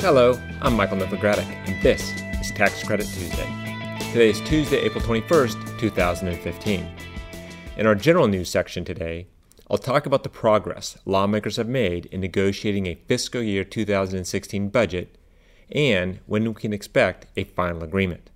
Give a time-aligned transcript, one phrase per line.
[0.00, 3.98] Hello, I'm Michael Novogradac, and this is Tax Credit Tuesday.
[4.12, 6.88] Today is Tuesday, April 21st, 2015.
[7.76, 9.26] In our general news section today,
[9.68, 15.18] I'll talk about the progress lawmakers have made in negotiating a fiscal year 2016 budget
[15.72, 18.30] and when we can expect a final agreement.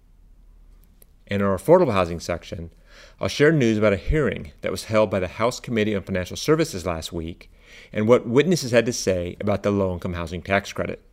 [1.29, 2.73] In our affordable housing section,
[3.21, 6.37] I'll share news about a hearing that was held by the House Committee on Financial
[6.37, 7.53] Services last week
[7.93, 11.05] and what witnesses had to say about the low income housing tax credit.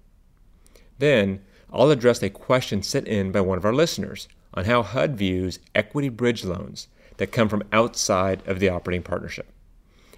[1.00, 5.16] Then, I'll address a question sent in by one of our listeners on how HUD
[5.16, 9.52] views equity bridge loans that come from outside of the operating partnership.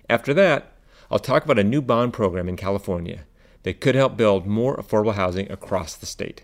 [0.09, 0.73] After that,
[1.09, 3.25] I'll talk about a new bond program in California
[3.63, 6.43] that could help build more affordable housing across the state.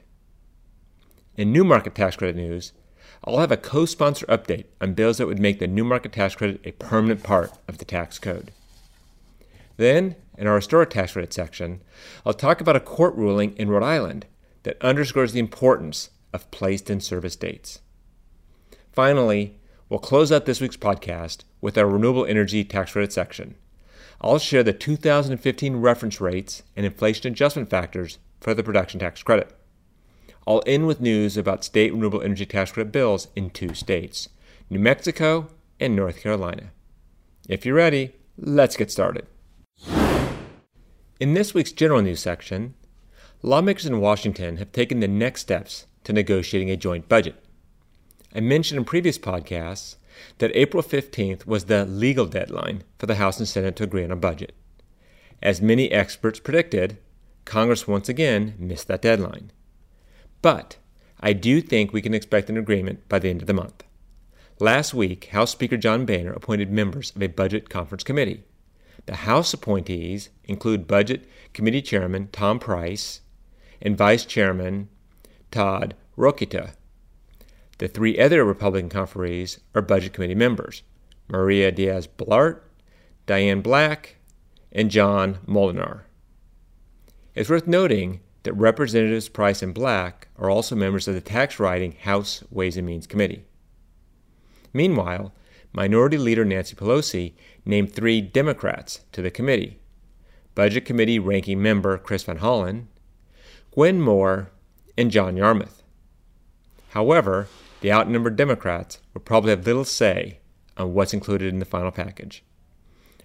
[1.36, 2.74] In new market tax credit news,
[3.24, 6.36] I'll have a co sponsor update on bills that would make the new market tax
[6.36, 8.52] credit a permanent part of the tax code.
[9.78, 11.82] Then, in our historic tax credit section,
[12.26, 14.26] I'll talk about a court ruling in Rhode Island
[14.64, 17.80] that underscores the importance of placed in service dates.
[18.92, 19.58] Finally,
[19.90, 23.56] We'll close out this week's podcast with our renewable energy tax credit section.
[24.20, 29.56] I'll share the 2015 reference rates and inflation adjustment factors for the production tax credit.
[30.46, 34.28] I'll end with news about state renewable energy tax credit bills in two states
[34.70, 35.48] New Mexico
[35.80, 36.72] and North Carolina.
[37.48, 39.26] If you're ready, let's get started.
[41.20, 42.76] In this week's general news section,
[43.42, 47.44] lawmakers in Washington have taken the next steps to negotiating a joint budget.
[48.36, 49.96] I mentioned in previous podcasts
[50.38, 54.12] that April 15th was the legal deadline for the House and Senate to agree on
[54.12, 54.54] a budget.
[55.42, 57.00] As many experts predicted,
[57.46, 59.52] Congress once again missed that deadline.
[60.44, 60.78] But
[61.20, 63.84] I do think we can expect an agreement by the end of the month.
[64.60, 68.44] Last week, House Speaker John Boehner appointed members of a Budget Conference Committee.
[69.06, 73.22] The House appointees include Budget Committee Chairman Tom Price
[73.82, 74.90] and Vice Chairman
[75.52, 76.72] Todd Rokita.
[77.78, 80.84] The three other Republican conferees are Budget Committee members
[81.30, 82.62] Mario Diaz Balart,
[83.26, 84.18] Diane Black,
[84.72, 86.02] and John Moolenaar.
[87.36, 91.92] It's worth noting that Representatives Price and Black are also members of the tax writing
[92.02, 93.44] House Ways and Means Committee.
[94.74, 95.34] Meanwhile,
[95.74, 97.34] Minority Leader Nancy Pelosi
[97.66, 99.80] named three Democrats to the committee
[100.56, 102.88] Budget Committee Ranking Member Chris Van Hollen,
[103.72, 104.50] Gwen Moore,
[104.98, 105.84] and John Yarmuth.
[106.90, 107.48] However,
[107.82, 110.40] the outnumbered Democrats will probably have little say
[110.76, 112.44] on what's included in the final package.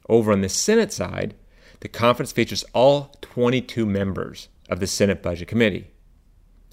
[0.09, 1.35] Over on the Senate side,
[1.81, 5.89] the conference features all 22 members of the Senate Budget Committee.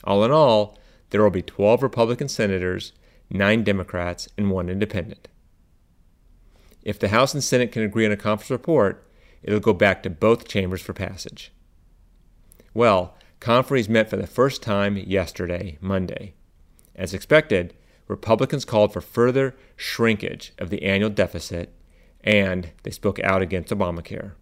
[0.04, 0.78] All in all,
[1.10, 2.92] there will be 12 Republican senators,
[3.30, 5.28] 9 Democrats, and 1 independent.
[6.84, 9.06] If the House and Senate can agree on a conference report,
[9.44, 11.52] it'll go back to both chambers for passage.
[12.74, 16.34] Well, conferees met for the first time yesterday, Monday.
[16.96, 17.74] As expected,
[18.08, 21.74] Republicans called for further shrinkage of the annual deficit
[22.22, 24.34] and they spoke out against Obamacare.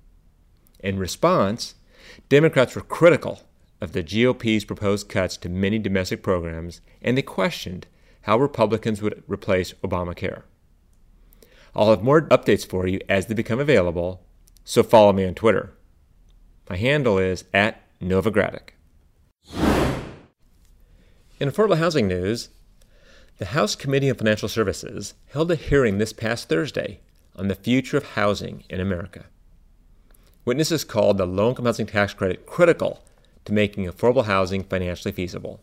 [0.79, 1.75] In response,
[2.29, 3.43] Democrats were critical
[3.79, 7.87] of the GOP's proposed cuts to many domestic programs and they questioned
[8.21, 10.43] how Republicans would replace Obamacare.
[11.77, 14.25] I'll have more updates for you as they become available,
[14.65, 15.73] so follow me on Twitter.
[16.67, 18.69] My handle is at Novogradac.
[21.39, 22.49] In affordable housing news,
[23.37, 26.99] the House Committee on Financial Services held a hearing this past Thursday
[27.35, 29.25] on the future of housing in America.
[30.45, 33.03] Witnesses called the low income housing tax credit critical
[33.45, 35.61] to making affordable housing financially feasible.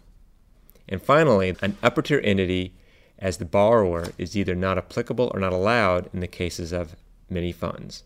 [0.89, 2.73] And finally, an upper tier entity
[3.17, 6.95] as the borrower is either not applicable or not allowed in the cases of
[7.29, 8.03] many funds.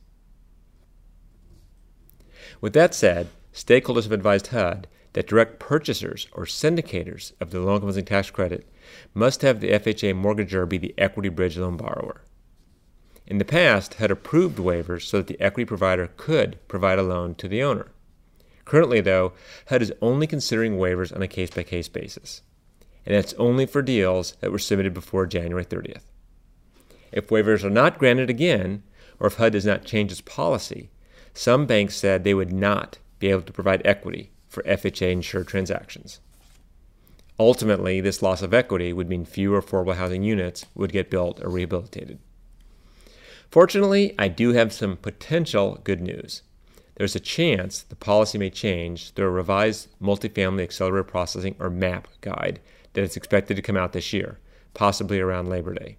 [2.61, 7.75] With that said, stakeholders have advised HUD that direct purchasers or syndicators of the low
[7.77, 8.67] income tax credit
[9.13, 12.21] must have the FHA mortgagor be the equity bridge loan borrower.
[13.25, 17.33] In the past, HUD approved waivers so that the equity provider could provide a loan
[17.35, 17.93] to the owner.
[18.65, 19.31] Currently, though,
[19.67, 22.41] HUD is only considering waivers on a case by case basis,
[23.05, 26.03] and that's only for deals that were submitted before January 30th.
[27.13, 28.83] If waivers are not granted again,
[29.17, 30.89] or if HUD does not change its policy,
[31.33, 36.19] some banks said they would not be able to provide equity for FHA insured transactions.
[37.37, 41.49] Ultimately, this loss of equity would mean fewer affordable housing units would get built or
[41.49, 42.17] rehabilitated.
[43.51, 46.41] Fortunately, I do have some potential good news.
[46.95, 52.07] There's a chance the policy may change through a revised Multifamily Accelerated Processing or MAP
[52.21, 52.61] guide
[52.93, 54.39] that is expected to come out this year,
[54.73, 55.97] possibly around Labor Day.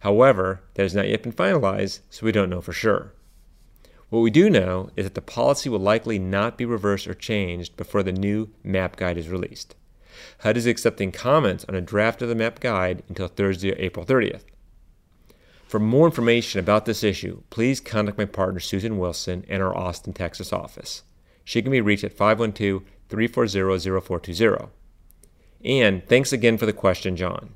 [0.00, 3.12] However, that has not yet been finalized, so we don't know for sure.
[4.12, 7.78] What we do know is that the policy will likely not be reversed or changed
[7.78, 9.74] before the new MAP guide is released.
[10.40, 14.42] HUD is accepting comments on a draft of the MAP guide until Thursday, April 30th.
[15.66, 20.12] For more information about this issue, please contact my partner Susan Wilson in our Austin,
[20.12, 21.04] Texas office.
[21.42, 24.68] She can be reached at 512 340 0420.
[25.64, 27.54] And thanks again for the question, John.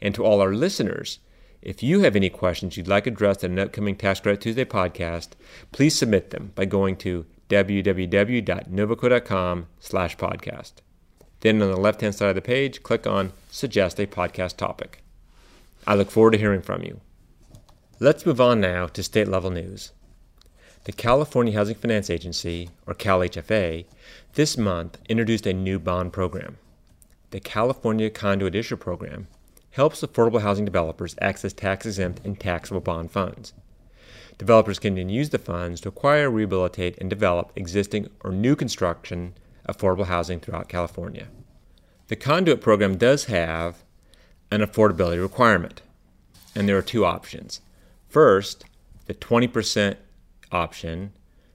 [0.00, 1.18] And to all our listeners,
[1.62, 5.30] if you have any questions you'd like addressed in an upcoming Tax Credit Tuesday podcast,
[5.72, 10.72] please submit them by going to www.novoco.com slash podcast.
[11.40, 15.02] Then on the left-hand side of the page, click on Suggest a Podcast Topic.
[15.86, 17.00] I look forward to hearing from you.
[18.00, 19.92] Let's move on now to state-level news.
[20.84, 23.84] The California Housing Finance Agency, or CalHFA,
[24.34, 26.58] this month introduced a new bond program.
[27.30, 29.28] The California Conduit Issuer Program
[29.78, 33.52] helps affordable housing developers access tax exempt and taxable bond funds.
[34.36, 39.34] Developers can then use the funds to acquire, rehabilitate, and develop existing or new construction
[39.68, 41.28] affordable housing throughout California.
[42.08, 43.84] The conduit program does have
[44.50, 45.80] an affordability requirement,
[46.56, 47.60] and there are two options.
[48.08, 48.64] First,
[49.06, 49.94] the 20%
[50.50, 51.12] option,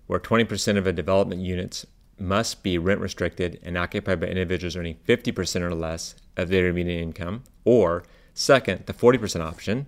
[0.08, 1.86] where 20% of a development units
[2.18, 7.02] must be rent restricted and occupied by individuals earning 50% or less of their median
[7.02, 9.88] income, or second, the 40% option,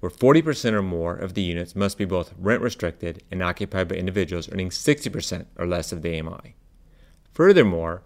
[0.00, 3.96] where 40% or more of the units must be both rent restricted and occupied by
[3.96, 6.54] individuals earning 60% or less of the AMI.
[7.32, 8.02] Furthermore,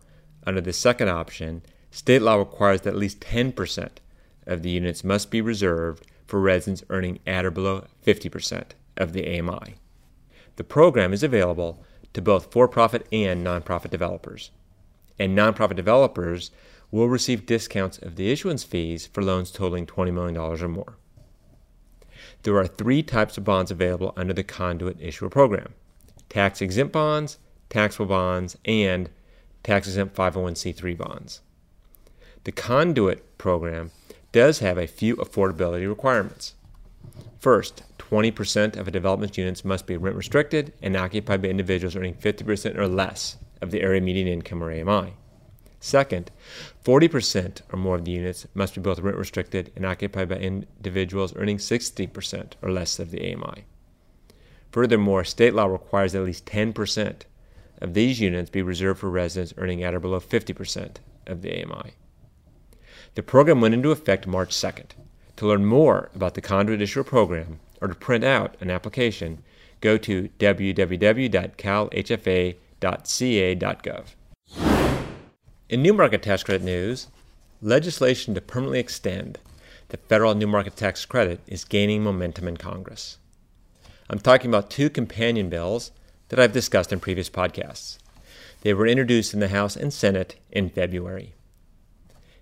[0.46, 3.88] under the second option, state law requires that at least 10%
[4.46, 8.64] of the units must be reserved for residents earning at or below 50%
[8.96, 9.74] of the AMI.
[10.56, 11.82] The program is available
[12.14, 14.50] to both for profit and nonprofit developers.
[15.18, 16.50] And nonprofit developers
[16.92, 20.98] will receive discounts of the issuance fees for loans totaling $20 million or more.
[22.44, 25.74] There are three types of bonds available under the Conduit Issuer Program
[26.28, 29.10] tax exempt bonds, taxable bonds, and
[29.62, 31.40] tax exempt 501c3 bonds.
[32.44, 33.90] The Conduit program
[34.32, 36.54] does have a few affordability requirements.
[37.38, 42.14] First, 20% of a development's units must be rent restricted and occupied by individuals earning
[42.14, 45.14] 50% or less of the area median income or AMI.
[45.84, 46.30] Second,
[46.84, 51.34] 40% or more of the units must be both rent restricted and occupied by individuals
[51.34, 53.64] earning 60% or less of the AMI.
[54.70, 57.22] Furthermore, state law requires at least 10%
[57.80, 61.94] of these units be reserved for residents earning at or below 50% of the AMI.
[63.16, 64.90] The program went into effect March 2nd.
[65.36, 69.42] To learn more about the Conduit Issuer Program, or to print out an application,
[69.80, 74.04] go to www.calhfa.gov taxcredit.ca.gov.
[75.72, 77.06] In new market tax credit news,
[77.62, 79.38] legislation to permanently extend
[79.88, 83.16] the federal new market tax credit is gaining momentum in Congress.
[84.10, 85.90] I'm talking about two companion bills
[86.28, 87.96] that I've discussed in previous podcasts.
[88.60, 91.32] They were introduced in the House and Senate in February.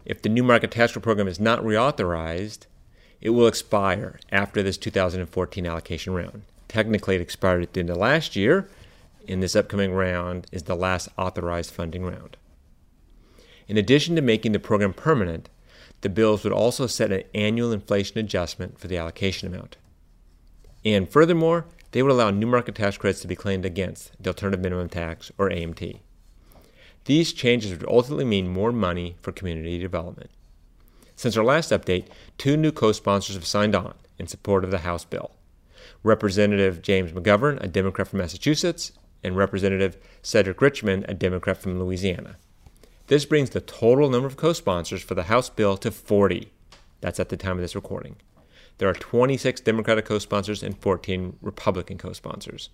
[0.04, 2.66] If the new market tax credit program is not reauthorized,
[3.20, 6.42] it will expire after this 2014 allocation round.
[6.66, 8.68] Technically, it expired at the end of last year.
[9.25, 12.37] In this upcoming round is the last authorized funding round.
[13.70, 15.48] In addition to making the program permanent,
[16.00, 19.76] the bills would also set an annual inflation adjustment for the allocation amount.
[20.84, 24.60] And furthermore, they would allow new market tax credits to be claimed against the alternative
[24.60, 26.00] minimum tax, or AMT.
[27.04, 30.30] These changes would ultimately mean more money for community development.
[31.14, 32.08] Since our last update,
[32.38, 35.30] two new co sponsors have signed on in support of the House bill
[36.02, 38.90] Representative James McGovern, a Democrat from Massachusetts,
[39.22, 42.36] and Representative Cedric Richmond, a Democrat from Louisiana.
[43.11, 46.52] This brings the total number of co sponsors for the House bill to 40.
[47.00, 48.14] That's at the time of this recording.
[48.79, 52.71] There are 26 Democratic co sponsors and 14 Republican co sponsors.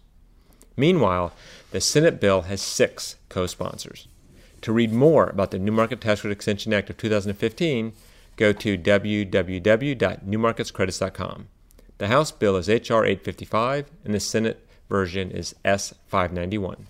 [0.76, 1.32] Meanwhile,
[1.70, 4.08] the Senate bill has six co sponsors.
[4.60, 7.94] To read more about the New Market Tax Credit Extension Act of 2015,
[8.36, 11.48] go to www.newmarketscredits.com.
[11.96, 13.06] The House bill is H.R.
[13.06, 16.88] 855 and the Senate version is S 591.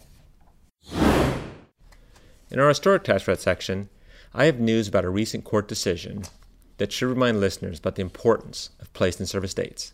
[2.57, 3.91] In our historic tax credit section,
[4.33, 6.23] I have news about a recent court decision
[6.79, 9.93] that should remind listeners about the importance of placed in service dates.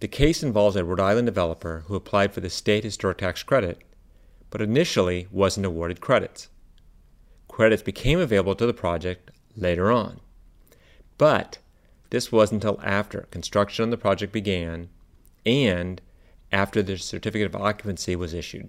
[0.00, 3.80] The case involves a Rhode Island developer who applied for the state historic tax credit,
[4.50, 6.50] but initially wasn't awarded credits.
[7.48, 10.20] Credits became available to the project later on.
[11.16, 11.56] But
[12.10, 14.90] this was until after construction on the project began
[15.46, 16.02] and
[16.52, 18.68] after the certificate of occupancy was issued.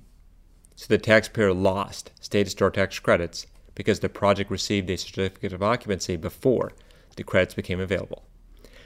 [0.77, 5.63] So the taxpayer lost state historic tax credits because the project received a certificate of
[5.63, 6.72] occupancy before
[7.15, 8.24] the credits became available.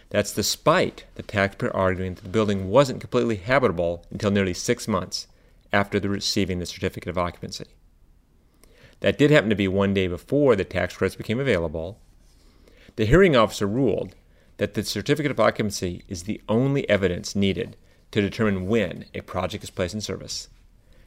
[0.09, 5.27] That's despite the taxpayer arguing that the building wasn't completely habitable until nearly six months
[5.73, 7.65] after the receiving the certificate of occupancy.
[9.01, 11.99] That did happen to be one day before the tax credits became available.
[12.95, 14.15] The hearing officer ruled
[14.57, 17.75] that the certificate of occupancy is the only evidence needed
[18.11, 20.47] to determine when a project is placed in service.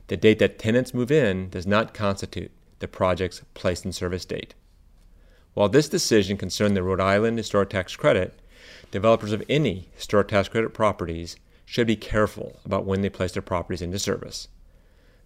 [0.08, 4.54] The date that tenants move in does not constitute the project's placed in service date.
[5.54, 8.38] While this decision concerned the Rhode Island historic tax credit,
[8.90, 13.42] developers of any historic tax credit properties should be careful about when they place their
[13.42, 14.48] properties into service.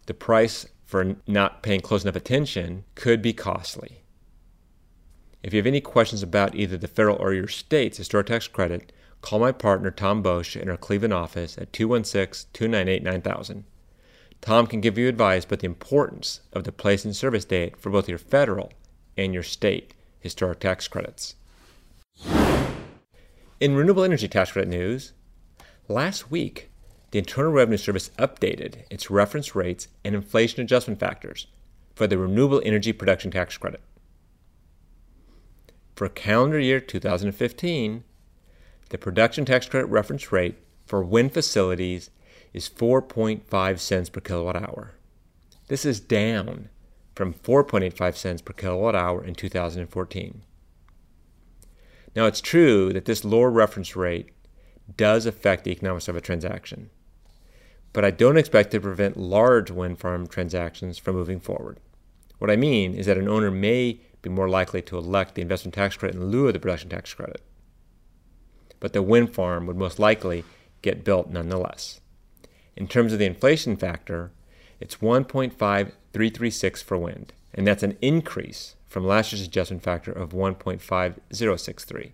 [0.07, 4.03] The price for not paying close enough attention could be costly.
[5.43, 8.93] If you have any questions about either the federal or your state's historic tax credit,
[9.23, 13.65] call my partner Tom Boccia in our Cleveland office at 216 298 9000.
[14.41, 17.91] Tom can give you advice about the importance of the placed in service date for
[17.91, 18.73] both your federal
[19.17, 21.35] and your state historic tax credits.
[23.61, 25.13] In renewable energy tax credit news,
[25.89, 26.71] last week,
[27.11, 31.47] the Internal Revenue Service updated its reference rates and inflation adjustment factors
[31.95, 33.81] for the renewable energy production tax credit.
[35.97, 38.05] For calendar year 2015,
[38.91, 42.11] the production tax credit reference rate for wind facilities
[42.53, 44.95] is 4.5 cents per kilowatt hour.
[45.69, 46.69] This is down
[47.15, 50.43] from 4.85 cents per kilowatt hour in 2014.
[52.17, 54.31] Now, it's true that this lower reference rate
[54.97, 56.91] does affect the economics of a transaction,
[57.93, 61.79] but I don't expect to prevent large wind farm transactions from moving forward.
[62.39, 65.75] What I mean is that an owner may be more likely to elect the investment
[65.75, 67.43] tax credit in lieu of the production tax credit,
[68.81, 70.45] but the wind farm would most likely
[70.83, 72.01] get built nonetheless.
[72.79, 74.31] In terms of the inflation factor,
[74.79, 82.13] it's 1.5336 for wind, and that's an increase from last year's adjustment factor of 1.5063.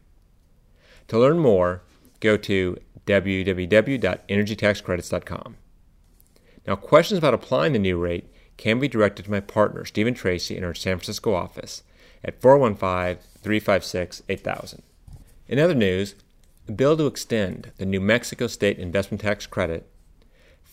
[1.09, 1.83] To learn more,
[2.21, 5.57] go to www.energytaxcredits.com.
[6.67, 10.57] Now, questions about applying the new rate can be directed to my partner, Stephen Tracy,
[10.57, 11.83] in our San Francisco office
[12.25, 14.83] at 415 356 8000.
[15.47, 16.15] In other news,
[16.67, 19.87] a bill to extend the New Mexico State Investment Tax Credit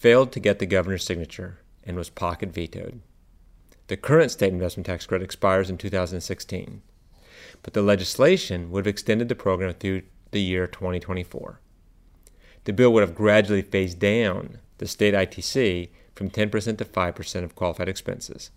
[0.02, 3.00] failed to get the governor's signature and was pocket vetoed.
[3.86, 6.82] The current state investment tax credit expires in 2016,
[7.62, 11.60] but the legislation would have extended the program through the year 2024.
[12.64, 17.54] The bill would have gradually phased down the state ITC from 10% to 5% of
[17.54, 18.50] qualified expenses.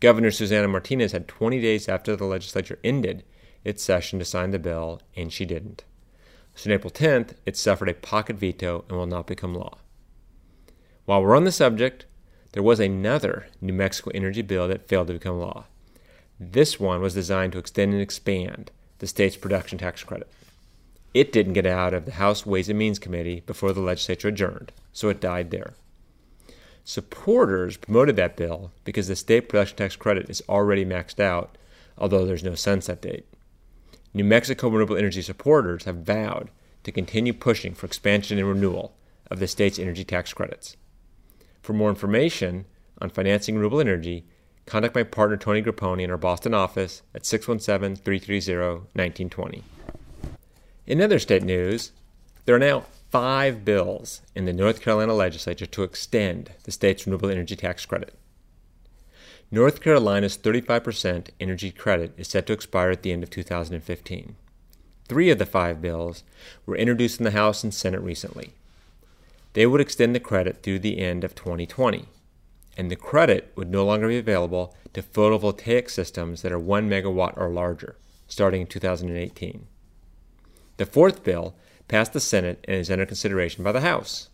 [0.00, 3.24] Governor Susana Martinez had 20 days after the legislature ended
[3.64, 5.84] its session to sign the bill, and she didn't.
[6.54, 9.78] So on April 10th, it suffered a pocket veto and will not become law.
[11.08, 12.04] While we're on the subject,
[12.52, 15.64] there was another New Mexico energy bill that failed to become law.
[16.38, 20.30] This one was designed to extend and expand the state's production tax credit.
[21.14, 24.70] It didn't get out of the House Ways and Means Committee before the legislature adjourned,
[24.92, 25.72] so it died there.
[26.84, 31.56] Supporters promoted that bill because the state production tax credit is already maxed out,
[31.96, 33.24] although there's no sunset date.
[34.12, 36.50] New Mexico renewable energy supporters have vowed
[36.84, 38.94] to continue pushing for expansion and renewal
[39.30, 40.76] of the state's energy tax credits.
[41.68, 42.64] For more information
[42.98, 44.24] on financing renewable energy,
[44.64, 49.64] contact my partner Tony Grappone in our Boston office at 617 330 1920.
[50.86, 51.92] In other state news,
[52.46, 57.28] there are now five bills in the North Carolina legislature to extend the state's renewable
[57.28, 58.14] energy tax credit.
[59.50, 64.36] North Carolina's 35% energy credit is set to expire at the end of 2015.
[65.06, 66.24] Three of the five bills
[66.64, 68.54] were introduced in the House and Senate recently.
[69.58, 72.04] They would extend the credit through the end of 2020,
[72.76, 77.36] and the credit would no longer be available to photovoltaic systems that are 1 megawatt
[77.36, 77.96] or larger,
[78.28, 79.66] starting in 2018.
[80.76, 81.56] The fourth bill
[81.88, 84.28] passed the Senate and is under consideration by the House.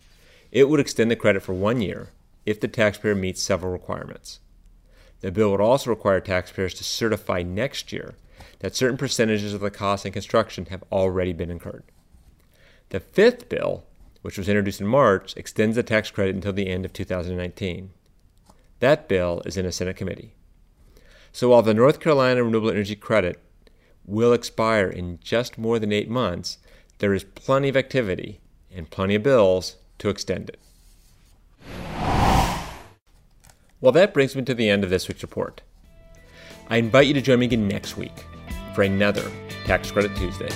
[0.52, 2.11] It would extend the credit for one year
[2.45, 4.40] if the taxpayer meets several requirements.
[5.23, 8.14] The bill would also require taxpayers to certify next year
[8.59, 11.85] that certain percentages of the cost in construction have already been incurred.
[12.90, 13.87] The fifth bill,
[14.25, 17.90] which was introduced in March, extends the tax credit until the end of 2019.
[18.81, 20.33] That bill is in a Senate committee.
[21.31, 23.38] So while the North Carolina Renewable Energy Credit
[24.07, 26.57] will expire in just more than eight months,
[27.00, 28.40] there is plenty of activity
[28.75, 30.59] and plenty of bills to extend it.
[33.83, 35.61] Well, that brings me to the end of this week's report.
[36.71, 38.25] I invite you to join me again next week
[38.75, 39.31] for another
[39.66, 40.49] Tax Credit Tuesday.